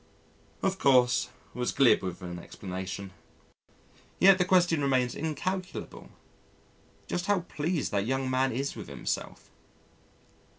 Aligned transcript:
of 0.63 0.79
course, 0.79 1.29
was 1.53 1.71
glib 1.71 2.01
with 2.01 2.23
an 2.23 2.39
explanation, 2.39 3.11
yet 4.17 4.39
the 4.39 4.45
question 4.45 4.81
remains 4.81 5.13
incalculable 5.13 6.09
just 7.05 7.27
how 7.27 7.41
pleased 7.41 7.91
that 7.91 8.07
young 8.07 8.27
man 8.27 8.51
is 8.51 8.75
with 8.75 8.87
himself. 8.87 9.51